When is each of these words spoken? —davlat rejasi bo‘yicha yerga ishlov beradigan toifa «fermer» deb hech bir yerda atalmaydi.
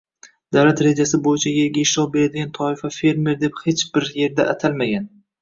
—davlat 0.55 0.79
rejasi 0.85 1.19
bo‘yicha 1.27 1.53
yerga 1.55 1.79
ishlov 1.83 2.07
beradigan 2.15 2.49
toifa 2.59 2.91
«fermer» 2.97 3.39
deb 3.45 3.61
hech 3.67 3.85
bir 3.99 4.11
yerda 4.25 4.49
atalmaydi. 4.57 5.07